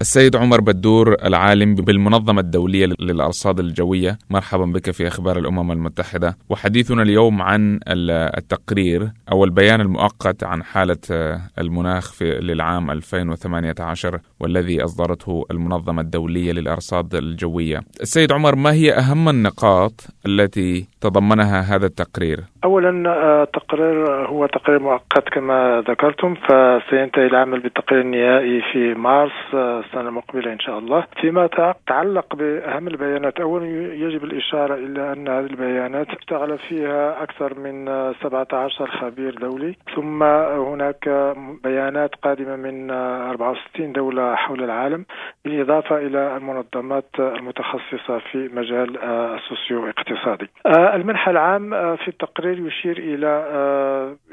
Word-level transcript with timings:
السيد 0.00 0.36
عمر 0.36 0.60
بدور 0.60 1.14
العالم 1.24 1.74
بالمنظمة 1.74 2.40
الدولية 2.40 2.86
للأرصاد 3.00 3.60
الجوية. 3.60 4.18
مرحبا 4.30 4.64
بك 4.64 4.90
في 4.90 5.08
أخبار 5.08 5.38
الأمم 5.38 5.72
المتحدة. 5.72 6.36
وحديثنا 6.48 7.02
اليوم 7.02 7.42
عن 7.42 7.80
التقرير 7.88 9.10
أو 9.32 9.44
البيان 9.44 9.80
المؤقت 9.80 10.44
عن 10.44 10.62
حالة 10.62 10.98
المناخ 11.58 12.12
في 12.12 12.24
للعام 12.40 12.90
2018 12.90 14.20
والذي 14.40 14.84
أصدرته 14.84 15.44
المنظمة 15.50 16.02
الدولية 16.02 16.52
للأرصاد 16.52 17.14
الجوية. 17.14 17.80
السيد 18.02 18.32
عمر 18.32 18.54
ما 18.54 18.72
هي 18.72 18.92
أهم 18.92 19.28
النقاط 19.28 20.06
التي 20.26 20.86
تضمنها 21.08 21.60
هذا 21.60 21.86
التقرير؟ 21.86 22.38
أولا 22.64 22.90
التقرير 23.42 24.06
آه، 24.06 24.26
هو 24.26 24.46
تقرير 24.46 24.78
مؤقت 24.78 25.28
كما 25.28 25.84
ذكرتم 25.88 26.34
فسينتهي 26.34 27.26
العمل 27.26 27.60
بالتقرير 27.60 28.00
النهائي 28.00 28.62
في 28.72 28.94
مارس 28.94 29.54
آه، 29.54 29.80
السنة 29.80 30.08
المقبلة 30.08 30.52
إن 30.52 30.58
شاء 30.58 30.78
الله 30.78 31.04
فيما 31.20 31.44
يتعلق 31.44 32.36
بأهم 32.36 32.88
البيانات 32.88 33.40
أولا 33.40 33.66
يجب 33.94 34.24
الإشارة 34.24 34.74
إلى 34.74 35.12
أن 35.12 35.28
هذه 35.28 35.46
البيانات 35.46 36.08
اشتغل 36.08 36.58
فيها 36.58 37.22
أكثر 37.22 37.58
من 37.58 37.86
17 38.22 38.86
خبير 38.86 39.34
دولي 39.38 39.76
ثم 39.94 40.22
هناك 40.22 41.34
بيانات 41.64 42.14
قادمة 42.14 42.56
من 42.56 42.90
64 42.90 43.92
دولة 43.92 44.34
حول 44.34 44.64
العالم 44.64 45.04
بالإضافة 45.44 45.96
إلى 45.98 46.36
المنظمات 46.36 47.10
المتخصصة 47.18 48.18
في 48.32 48.50
مجال 48.52 48.98
آه، 48.98 49.36
السوسيو 49.36 49.88
اقتصادي 49.88 50.48
المنحى 50.96 51.30
العام 51.30 51.96
في 51.96 52.08
التقرير 52.08 52.58
يشير 52.66 52.98
إلى 52.98 53.26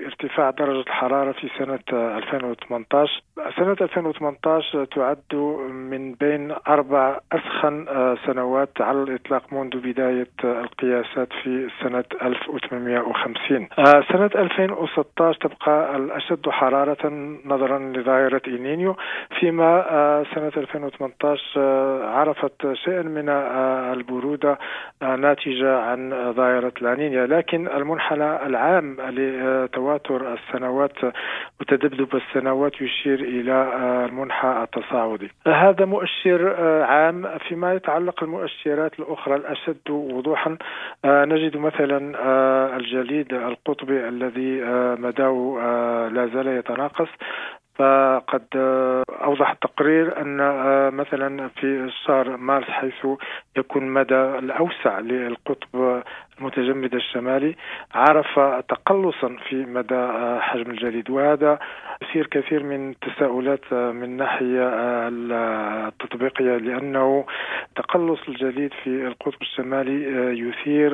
ارتفاع 0.05 0.49
درجة 0.49 0.79
الحرارة 0.79 1.31
في 1.31 1.49
سنة 1.57 1.79
2018 1.93 3.21
سنة 3.57 3.77
2018 3.81 4.85
تعد 4.85 5.35
من 5.71 6.13
بين 6.13 6.53
أربع 6.67 7.19
أسخن 7.31 7.85
سنوات 8.25 8.81
على 8.81 9.03
الإطلاق 9.03 9.53
منذ 9.53 9.77
بداية 9.77 10.27
القياسات 10.43 11.27
في 11.43 11.67
سنة 11.83 12.03
1850 12.21 13.67
سنة 14.11 14.29
2016 14.35 15.39
تبقى 15.49 15.95
الأشد 15.95 16.49
حرارة 16.49 17.09
نظرا 17.45 17.79
لظاهرة 17.79 18.41
إلنينيو 18.47 18.95
فيما 19.39 19.83
سنة 20.35 20.51
2018 20.57 21.41
عرفت 22.05 22.73
شيئا 22.73 23.01
من 23.01 23.29
البرودة 23.93 24.57
ناتجة 25.01 25.77
عن 25.79 26.33
ظاهرة 26.35 26.42
لانينيا 26.81 27.25
لكن 27.25 27.67
المنحنى 27.67 28.45
العام 28.45 28.97
لتواتر 29.01 30.33
السنوات 30.33 30.97
وتذبذب 31.59 32.15
السنوات 32.15 32.81
يشير 32.81 33.19
إلى 33.19 33.73
المنحى 34.09 34.63
التصاعدي. 34.63 35.31
هذا 35.47 35.85
مؤشر 35.85 36.55
عام. 36.83 37.37
فيما 37.37 37.73
يتعلق 37.73 38.23
المؤشرات 38.23 38.99
الأخرى 38.99 39.35
الأشد 39.35 39.89
وضوحا 39.89 40.57
نجد 41.05 41.57
مثلا 41.57 42.15
الجليد 42.77 43.33
القطبي 43.33 44.07
الذي 44.07 44.61
مداه 45.01 45.59
لا 46.13 46.27
زال 46.33 46.47
يتناقص. 46.47 47.09
فقد 47.75 48.43
أوضح 49.23 49.51
التقرير 49.51 50.21
أن 50.21 50.37
مثلا 50.93 51.47
في 51.47 51.91
شهر 52.05 52.37
مارس 52.37 52.69
حيث 52.69 53.07
يكون 53.57 53.83
مدى 53.83 54.15
الأوسع 54.15 54.99
للقطب 54.99 56.03
المتجمد 56.39 56.95
الشمالي 56.95 57.55
عرف 57.93 58.39
تقلصا 58.69 59.35
في 59.49 59.55
مدى 59.55 60.07
حجم 60.39 60.71
الجليد 60.71 61.09
وهذا 61.09 61.59
يثير 62.01 62.27
كثير 62.27 62.63
من 62.63 62.89
التساؤلات 62.89 63.73
من 63.73 64.03
الناحيه 64.03 64.69
التطبيقية 65.07 66.57
لأنه 66.57 67.25
تقلص 67.75 68.19
الجليد 68.27 68.73
في 68.83 69.07
القطب 69.07 69.41
الشمالي 69.41 70.03
يثير 70.39 70.93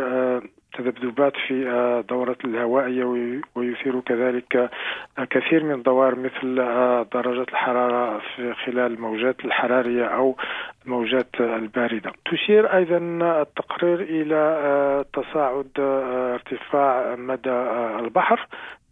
تذبذبات 0.74 1.34
في 1.48 1.64
دورة 2.10 2.38
الهوائية 2.46 3.04
ويثير 3.56 4.00
كذلك 4.00 4.70
كثير 5.30 5.64
من 5.64 5.72
الظواهر 5.72 6.16
مثل 6.16 6.56
درجة 7.14 7.46
الحرارة 7.50 8.22
في 8.36 8.54
خلال 8.54 8.94
الموجات 8.94 9.46
الحرارية 9.46 10.06
أو 10.06 10.36
الموجات 10.86 11.36
الباردة. 11.40 12.12
تشير 12.32 12.74
أيضا 12.74 12.98
التقرير 13.42 14.02
إلى 14.02 15.06
تصاعد 15.14 15.70
ارتفاع 15.80 17.16
مدى 17.16 17.50
البحر. 18.00 18.48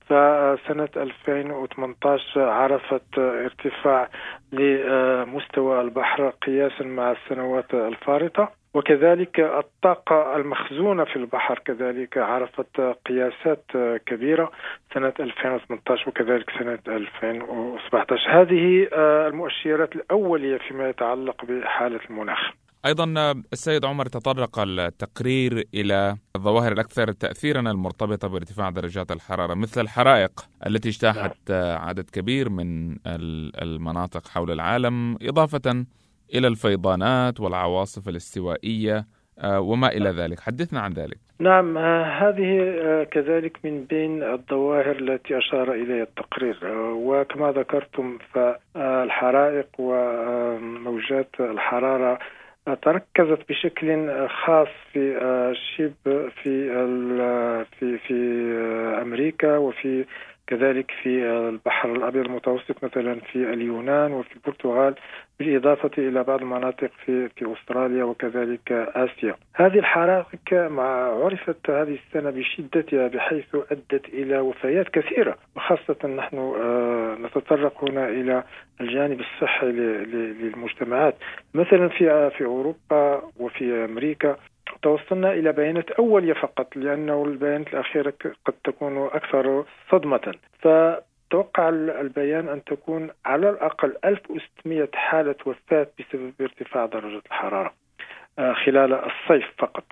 فسنة 0.05 0.89
2018 0.97 2.49
عرفت 2.49 3.17
ارتفاع 3.17 4.09
لمستوى 4.51 5.81
البحر 5.81 6.29
قياسا 6.29 6.83
مع 6.83 7.11
السنوات 7.11 7.73
الفارطة. 7.73 8.49
وكذلك 8.77 9.39
الطاقة 9.39 10.35
المخزونة 10.35 11.05
في 11.05 11.15
البحر 11.15 11.59
كذلك 11.65 12.17
عرفت 12.17 12.81
قياسات 13.05 13.65
كبيرة 14.05 14.51
سنة 14.93 15.13
2018 15.19 16.09
وكذلك 16.09 16.49
سنة 16.59 16.79
2017 16.87 18.41
هذه 18.41 18.87
المؤشرات 19.27 19.95
الأولية 19.95 20.57
فيما 20.57 20.89
يتعلق 20.89 21.45
بحالة 21.45 21.99
المناخ. 22.09 22.39
أيضا 22.85 23.33
السيد 23.53 23.85
عمر 23.85 24.05
تطرق 24.05 24.59
التقرير 24.59 25.63
إلى 25.73 26.17
الظواهر 26.35 26.71
الأكثر 26.71 27.11
تاثيرا 27.11 27.59
المرتبطة 27.59 28.27
بارتفاع 28.27 28.69
درجات 28.69 29.11
الحرارة 29.11 29.53
مثل 29.53 29.81
الحرائق 29.81 30.31
التي 30.67 30.89
اجتاحت 30.89 31.51
عدد 31.51 32.09
كبير 32.09 32.49
من 32.49 32.95
المناطق 33.61 34.27
حول 34.27 34.51
العالم 34.51 35.17
إضافة 35.21 35.85
إلى 36.35 36.47
الفيضانات 36.47 37.39
والعواصف 37.39 38.09
الاستوائية 38.09 39.05
آه، 39.39 39.59
وما 39.59 39.88
إلى 39.88 40.09
ذلك. 40.09 40.39
حدثنا 40.39 40.79
عن 40.79 40.91
ذلك. 40.91 41.17
نعم 41.39 41.77
آه، 41.77 42.03
هذه 42.03 42.59
آه، 42.61 43.03
كذلك 43.03 43.57
من 43.63 43.83
بين 43.83 44.23
الظواهر 44.23 44.91
التي 44.91 45.37
أشار 45.37 45.73
إليها 45.73 46.03
التقرير. 46.03 46.57
وكما 46.93 47.51
ذكرتم 47.51 48.17
فالحرائق 48.33 49.67
وموجات 49.79 51.29
الحرارة 51.39 52.19
تركزت 52.81 53.49
بشكل 53.49 54.09
خاص 54.27 54.67
في 54.93 55.19
شبه 55.77 56.29
في 56.29 56.69
في 57.79 57.97
في 57.97 58.13
أمريكا 59.01 59.57
وفي 59.57 60.05
كذلك 60.47 60.91
في 61.03 61.25
البحر 61.50 61.91
الأبيض 61.91 62.25
المتوسط 62.25 62.84
مثلا 62.84 63.19
في 63.19 63.53
اليونان 63.53 64.12
وفي 64.12 64.35
البرتغال 64.35 64.96
بالإضافة 65.40 65.91
إلى 65.97 66.24
بعض 66.24 66.41
المناطق 66.41 66.91
في 67.06 67.30
في 67.30 67.53
أستراليا 67.53 68.03
وكذلك 68.03 68.72
آسيا. 68.72 69.35
هذه 69.53 69.80
الحرائق 69.80 70.28
عرفت 71.24 71.69
هذه 71.69 71.97
السنة 72.08 72.30
بشدتها 72.30 73.08
بحيث 73.08 73.56
أدت 73.72 74.06
إلى 74.13 74.40
وفيات 74.40 74.90
كثيرة 74.90 75.38
وخاصة 75.56 76.08
نحن 76.08 76.38
آه، 76.38 77.18
نتطرق 77.22 77.90
هنا 77.90 78.08
إلى 78.08 78.44
الجانب 78.81 79.19
الصحي 79.19 79.68
للمجتمعات 79.68 81.16
مثلا 81.53 81.88
في 81.88 82.31
في 82.38 82.46
أوروبا 82.46 83.22
وفي 83.40 83.88
توصلنا 84.87 85.31
إلى 85.31 85.51
بيانات 85.51 85.91
أولية 85.91 86.33
فقط 86.33 86.75
لأنه 86.75 87.25
البيانات 87.25 87.67
الأخيرة 87.67 88.13
قد 88.45 88.53
تكون 88.63 88.97
أكثر 88.97 89.65
صدمة. 89.91 90.33
فتوقع 90.59 91.69
البيان 91.69 92.49
أن 92.49 92.63
تكون 92.63 93.09
على 93.25 93.49
الأقل 93.49 93.95
1600 94.05 94.89
حالة 94.93 95.35
وفاة 95.45 95.87
بسبب 95.99 96.33
ارتفاع 96.41 96.85
درجة 96.85 97.21
الحرارة 97.25 97.73
آه، 98.39 98.53
خلال 98.53 98.93
الصيف 98.93 99.45
فقط. 99.57 99.83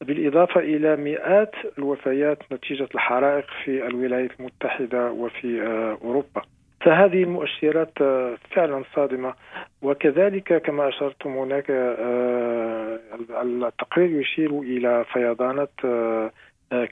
بالإضافة 0.00 0.60
إلى 0.60 0.96
مئات 0.96 1.54
الوفيات 1.78 2.38
نتيجة 2.52 2.88
الحرائق 2.94 3.46
في 3.64 3.86
الولايات 3.86 4.30
المتحدة 4.40 5.10
وفي 5.10 5.62
آه، 5.62 5.98
أوروبا. 6.04 6.42
فهذه 6.82 7.22
المؤشرات 7.22 7.92
آه، 8.00 8.36
فعلا 8.50 8.84
صادمة. 8.94 9.34
وكذلك 9.82 10.62
كما 10.62 10.88
أشرتم 10.88 11.30
هناك 11.30 11.70
آه، 11.70 12.98
التقرير 13.42 14.20
يشير 14.20 14.60
إلى 14.60 15.04
فيضانات 15.12 15.72
آه، 15.84 16.30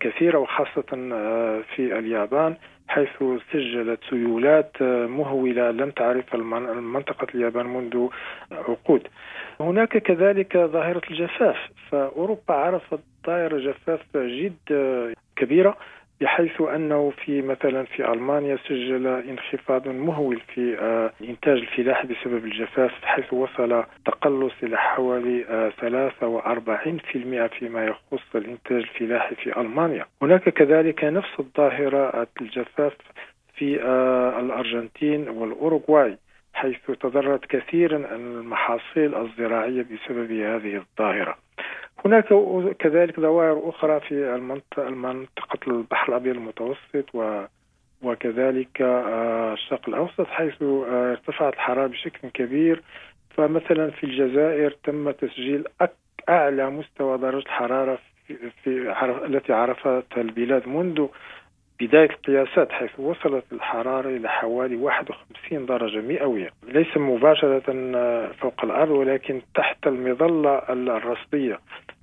كثيرة 0.01 0.39
وخاصة 0.39 0.83
في 1.77 1.99
اليابان 1.99 2.57
حيث 2.89 3.09
سجلت 3.53 4.01
سيولات 4.11 4.83
مهولة 4.83 5.71
لم 5.71 5.91
تعرف 5.91 6.35
منطقة 6.35 7.27
اليابان 7.35 7.67
منذ 7.67 8.09
عقود. 8.53 9.09
هناك 9.61 9.99
كذلك 9.99 10.57
ظاهرة 10.57 11.03
الجفاف. 11.11 11.57
فأوروبا 11.91 12.55
عرفت 12.55 13.01
ظاهرة 13.27 13.59
جفاف 13.59 14.17
جد 14.17 14.55
كبيرة 15.37 15.77
بحيث 16.21 16.61
أنه 16.61 17.11
في 17.11 17.43
مثلا 17.43 17.85
في 17.85 18.13
ألمانيا 18.13 18.59
سجل 18.69 19.07
انخفاض 19.07 19.89
مهول 19.89 20.41
في 20.55 20.79
آه، 20.79 21.13
إنتاج 21.29 21.59
الفلاحه 21.59 22.05
بسبب 22.09 22.45
الجفاف 22.45 23.05
حيث 23.05 23.33
وصل 23.33 23.85
تقلص 24.05 24.53
إلى 24.63 24.77
حوالي 24.77 25.71
43% 25.81 27.45
آه، 27.45 27.47
فيما 27.47 27.85
يخص 27.85 28.35
الإنتاج 28.35 28.83
الفلاحي 28.83 29.35
في 29.35 29.61
ألمانيا. 29.61 30.07
هناك 30.23 30.49
كذلك 30.49 31.05
نفس 31.05 31.41
الظاهرة 31.41 32.27
الجفاف 32.41 32.93
في 33.55 33.83
آه، 33.83 34.41
الأرجنتين 34.41 35.29
والأوروغواي 35.29 36.19
حيث 36.55 36.77
تضررت 37.01 37.45
كثيرا 37.45 37.97
المحاصيل 37.97 39.15
الزراعية 39.15 39.83
بسبب 39.83 40.33
هذه 40.33 40.77
الظاهرة 40.77 41.37
هناك 42.05 42.29
كذلك 42.79 43.21
ظواهر 43.21 43.69
أخرى 43.69 44.01
في 44.01 44.41
منطقة 44.91 45.59
البحر 45.67 46.09
الأبيض 46.09 46.37
المتوسط 46.37 47.15
و 47.15 47.45
وكذلك 48.03 48.83
آه، 48.83 49.53
الشرق 49.53 49.89
الأوسط 49.89 50.27
حيث 50.27 50.63
آه، 50.63 51.11
ارتفعت 51.11 51.53
الحرارة 51.55 51.87
بشكل 51.87 52.29
كبير. 52.29 52.83
فمثلا 53.31 53.91
في 53.91 54.05
الجزائر 54.05 54.77
تم 54.85 55.11
تسجيل 55.11 55.65
أعلى 56.29 56.71
مستوى 56.71 57.19
درجة 57.19 57.47
الحرارة 57.47 57.99
في, 58.27 58.37
في 58.65 58.95
التي 59.27 59.53
عرفتها 59.53 60.03
البلاد 60.17 60.69
منذ 60.69 61.07
بداية 61.81 62.11
القياسات 62.11 62.73
حيث 62.73 63.01
وصلت 63.01 63.45
الحرارة 63.53 64.09
إلى 64.09 64.29
حوالي 64.29 64.77
51 64.77 65.67
درجة 65.67 66.01
مئوية. 66.01 66.51
ليس 66.63 66.97
مباشرة 66.97 67.63
آه، 67.97 68.33
فوق 68.41 68.65
الأرض 68.65 68.91
ولكن 68.91 69.43
تحت 69.55 69.87
المظلة 69.87 70.59
الرصدية. 70.69 71.59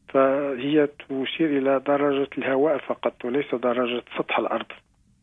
فهي 0.10 0.88
تشير 0.88 1.58
إلى 1.58 1.82
درجة 1.88 2.30
الهواء 2.38 2.78
فقط 2.78 3.26
وليس 3.26 3.56
درجة 3.56 4.04
سطح 4.18 4.40
الأرض. 4.40 4.66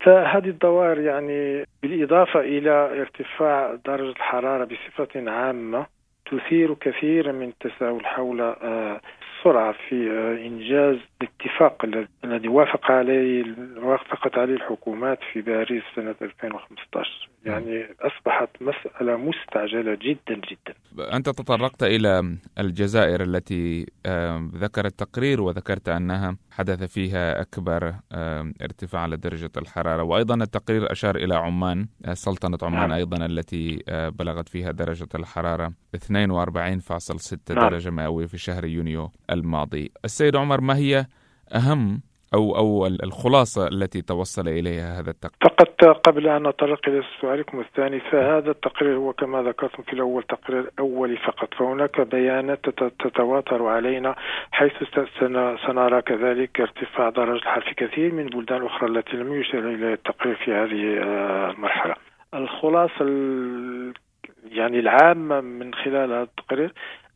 فهذه 0.00 0.48
الظواهر 0.48 1.00
يعني 1.00 1.64
بالإضافة 1.82 2.40
إلى 2.40 2.70
ارتفاع 3.00 3.74
درجة 3.86 4.10
الحرارة 4.10 4.64
بصفة 4.64 5.30
عامة 5.30 5.86
تثير 6.30 6.74
كثيرا 6.74 7.32
من 7.32 7.48
التساؤل 7.48 8.06
حول 8.06 8.54
آه، 9.44 9.50
السرعة 9.50 9.74
في 9.88 10.10
آه، 10.10 10.46
إنجاز 10.46 10.96
الاتفاق 11.22 11.84
الذي 12.24 12.48
وافق 12.48 12.90
عليه 12.90 13.44
وافقت 13.76 14.38
عليه 14.38 14.54
الحكومات 14.54 15.18
في 15.32 15.40
باريس 15.40 15.82
سنة 15.96 16.14
2015 16.22 17.28
يعني 17.46 17.86
أصبحت 18.00 18.48
مسألة 18.60 19.16
مستعجلة 19.16 19.98
جدا 20.02 20.34
جدا 20.50 20.74
أنت 21.16 21.28
تطرقت 21.28 21.82
إلى 21.82 22.36
الجزائر 22.58 23.22
التي 23.22 23.86
ذكرت 24.54 24.98
تقرير 24.98 25.40
وذكرت 25.40 25.88
أنها 25.88 26.36
حدث 26.50 26.94
فيها 26.94 27.40
أكبر 27.40 27.94
ارتفاع 28.62 29.06
لدرجة 29.06 29.50
الحرارة 29.56 30.02
وأيضا 30.02 30.34
التقرير 30.34 30.92
أشار 30.92 31.16
إلى 31.16 31.34
عمان 31.34 31.86
سلطنة 32.12 32.58
عمان 32.62 32.88
نعم. 32.88 32.92
أيضا 32.92 33.26
التي 33.26 33.84
آه، 33.88 34.08
بلغت 34.08 34.48
فيها 34.48 34.70
درجة 34.70 35.08
الحرارة 35.14 35.72
42.6 35.96 37.54
نعم. 37.54 37.68
درجة 37.68 37.90
مئوية 37.90 38.26
في 38.26 38.38
شهر 38.38 38.64
يونيو 38.64 39.10
الماضي. 39.34 39.92
السيد 40.04 40.36
عمر 40.36 40.60
ما 40.60 40.76
هي 40.76 41.06
أهم 41.54 42.00
أو 42.34 42.56
أو 42.56 42.86
الخلاصة 42.86 43.68
التي 43.68 44.02
توصل 44.02 44.48
إليها 44.48 45.00
هذا 45.00 45.10
التقرير؟ 45.10 45.38
فقط 45.42 45.84
قبل 45.84 46.28
أن 46.28 46.48
نتطرق 46.48 46.88
إلى 46.88 47.02
سؤالكم 47.20 47.60
الثاني 47.60 48.00
فهذا 48.00 48.50
التقرير 48.50 48.96
هو 48.96 49.12
كما 49.12 49.42
ذكرتم 49.42 49.82
في 49.82 49.92
الأول 49.92 50.22
تقرير 50.22 50.70
أولي 50.78 51.16
فقط. 51.16 51.54
فهناك 51.54 52.00
بيانات 52.00 52.60
تتواتر 53.04 53.66
علينا 53.66 54.14
حيث 54.52 54.72
سنرى 55.66 56.02
كذلك 56.02 56.60
ارتفاع 56.60 57.08
درجة 57.10 57.36
الحرارة 57.36 57.64
في 57.64 57.74
كثير 57.74 58.12
من 58.12 58.26
البلدان 58.26 58.60
الأخرى 58.62 58.88
التي 58.88 59.16
لم 59.16 59.40
يشير 59.40 59.70
إلى 59.74 59.92
التقرير 59.92 60.34
في 60.34 60.52
هذه 60.52 61.02
آه، 61.02 61.50
المرحلة. 61.50 61.94
الخلاصة 62.34 63.04
يعني 64.44 64.78
العامة 64.78 65.40
من 65.40 65.74
خلال 65.74 66.12
هذا 66.12 66.22
التقرير 66.22 66.72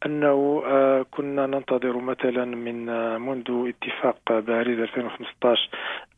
أنه 0.07 0.63
آه، 0.67 1.07
كنا 1.11 1.47
ننتظر 1.47 1.97
مثلا 1.97 2.45
من 2.45 2.89
آه، 2.89 3.19
منذ 3.19 3.69
اتفاق 3.69 4.39
باريس 4.39 4.79
2015 4.79 5.69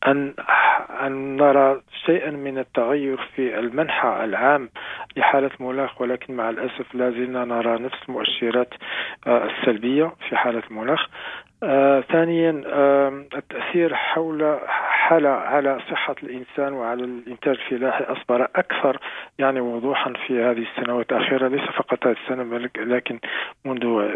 أن 0.07 0.33
أن 1.05 1.37
نرى 1.37 1.81
شيئا 2.05 2.31
من 2.31 2.57
التغير 2.57 3.17
في 3.35 3.59
المنحى 3.59 4.23
العام 4.23 4.69
لحالة 5.17 5.51
المناخ 5.59 6.01
ولكن 6.01 6.33
مع 6.35 6.49
الأسف 6.49 6.95
لا 6.95 7.09
زلنا 7.09 7.45
نرى 7.45 7.79
نفس 7.79 7.97
المؤشرات 8.09 8.73
آه، 9.27 9.45
السلبية 9.45 10.11
في 10.29 10.35
حالة 10.35 10.63
المناخ 10.71 11.07
آه 11.63 12.01
ثانيا 12.01 12.63
آه 12.65 13.25
التأثير 13.35 13.95
حول 13.95 14.59
حالة 15.11 15.29
على 15.29 15.79
صحة 15.91 16.15
الإنسان 16.23 16.73
وعلى 16.73 17.03
الإنتاج 17.03 17.57
الفلاحي 17.57 18.03
أصبح 18.03 18.47
أكثر 18.55 18.97
يعني 19.39 19.59
وضوحا 19.61 20.13
في 20.27 20.43
هذه 20.43 20.65
السنوات 20.71 21.11
الأخيرة 21.11 21.47
ليس 21.47 21.69
فقط 21.69 22.07
هذه 22.07 22.15
السنة 22.23 22.69
لكن 22.77 23.19
منذ 23.65 24.09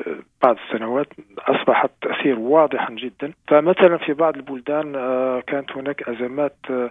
بعض 0.43 0.57
السنوات 0.65 1.07
أصبح 1.39 1.83
التأثير 1.83 2.39
واضحا 2.39 2.93
جدا. 2.93 3.33
فمثلا 3.47 3.97
في 3.97 4.13
بعض 4.13 4.35
البلدان 4.35 4.95
آه 4.95 5.39
كانت 5.47 5.71
هناك 5.71 6.09
أزمات 6.09 6.57
آه 6.69 6.89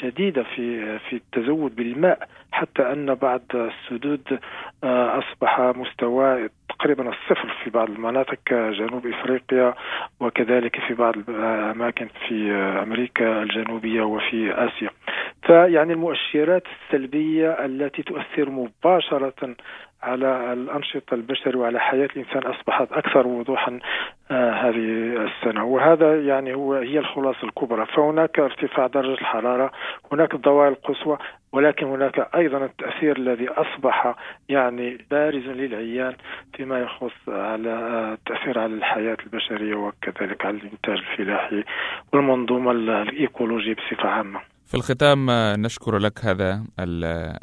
شديدة 0.00 0.42
في 0.42 0.98
في 0.98 1.16
التزود 1.16 1.76
بالماء 1.76 2.28
حتى 2.52 2.92
أن 2.92 3.14
بعض 3.14 3.42
السدود 3.54 4.38
آه، 4.84 5.18
أصبح 5.18 5.60
مستوى 5.60 6.48
تقريبا 6.84 7.08
الصفر 7.08 7.56
في 7.64 7.70
بعض 7.70 7.90
المناطق 7.90 8.38
جنوب 8.50 9.06
إفريقيا 9.06 9.74
وكذلك 10.20 10.80
في 10.88 10.94
بعض 10.94 11.14
الأماكن 11.28 12.08
في 12.28 12.52
أمريكا 12.82 13.42
الجنوبية 13.42 14.02
وفي 14.02 14.52
آسيا. 14.52 14.90
فيعني 15.46 15.92
المؤشرات 15.92 16.62
السلبية 16.66 17.50
التي 17.64 18.02
تؤثر 18.02 18.50
مباشرة 18.50 19.56
على 20.02 20.52
الأنشطة 20.52 21.14
البشرية 21.14 21.56
وعلى 21.58 21.80
حياة 21.80 22.08
الإنسان 22.16 22.42
أصبحت 22.52 22.92
أكثر 22.92 23.26
وضوحا 23.26 23.78
آه 24.30 24.50
هذه 24.52 24.76
السنة. 25.26 25.64
وهذا 25.64 26.20
يعني 26.26 26.54
هو 26.54 26.74
هي 26.74 26.98
الخلاصة 26.98 27.44
الكبرى. 27.44 27.86
فهناك 27.86 28.38
ارتفاع 28.38 28.86
درجة 28.86 29.20
الحرارة 29.20 29.72
هناك 30.12 30.34
الضوائر 30.34 30.72
القصوى 30.72 31.18
ولكن 31.52 31.86
هناك 31.86 32.28
أيضا 32.34 32.64
التأثير 32.64 33.16
الذي 33.16 33.48
أصبح 33.48 34.14
يعني 34.48 34.98
بارز 35.10 35.44
للعيان 35.48 36.14
فيما 36.56 36.80
يخص 36.80 37.28
على 37.28 37.70
التأثير 38.12 38.58
على 38.58 38.74
الحياة 38.74 39.16
البشرية 39.26 39.74
وكذلك 39.74 40.46
على 40.46 40.56
الإنتاج 40.56 40.98
الفلاحي 40.98 41.64
والمنظومة 42.12 42.70
الإيكولوجية 42.70 43.74
بصفة 43.74 44.08
عامة. 44.08 44.53
في 44.66 44.74
الختام 44.74 45.30
نشكر 45.60 45.98
لك 45.98 46.24
هذا 46.24 46.64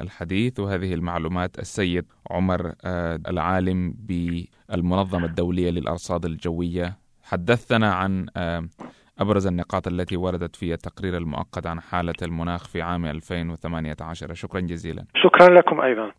الحديث 0.01 0.59
وهذه 0.59 0.93
المعلومات 0.93 1.59
السيد 1.59 2.05
عمر 2.31 2.73
آه، 2.85 3.19
العالم 3.27 3.93
بالمنظمة 3.97 5.25
الدولية 5.25 5.69
للأرصاد 5.71 6.25
الجوية. 6.25 6.97
حدثنا 7.23 7.93
عن 7.93 8.25
آه، 8.37 8.67
أبرز 9.19 9.47
النقاط 9.47 9.87
التي 9.87 10.17
وردت 10.17 10.55
في 10.55 10.73
التقرير 10.73 11.17
المؤقت 11.17 11.67
عن 11.67 11.81
حالة 11.81 12.13
المناخ 12.21 12.67
في 12.67 12.81
عام 12.81 13.05
2018 13.05 14.33
شكرا 14.33 14.59
جزيلا. 14.59 15.05
شكرا 15.15 15.49
لكم 15.49 15.81
أيضا. 15.81 16.11